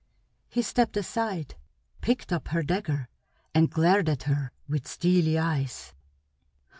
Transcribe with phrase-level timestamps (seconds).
[0.49, 1.53] He stepped aside,
[2.01, 3.07] picked up her dagger,
[3.53, 5.93] and glared at her with steely eyes.